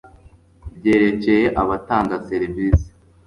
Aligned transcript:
BYEREKEYE 0.81 1.47
ABATANGA 1.61 2.15
SERIVISI 2.27 2.89